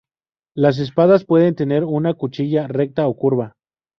Las 0.55 0.79
espadas 0.79 1.25
pueden 1.25 1.53
tener 1.53 1.83
una 1.83 2.15
cuchilla 2.15 2.65
recta 2.67 3.07
o 3.07 3.15
curva. 3.15 3.53